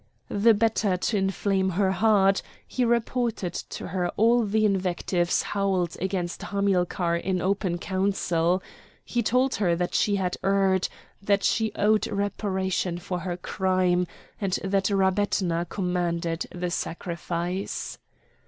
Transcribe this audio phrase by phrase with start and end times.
[0.29, 6.41] The better to inflame her heart he reported to her all the invectives howled against
[6.41, 8.63] Hamilcar in open council;
[9.05, 10.89] he told her that she had erred,
[11.21, 14.07] that she owed reparation for her crime,
[14.41, 17.99] and that Rabbetna commanded the sacrifice.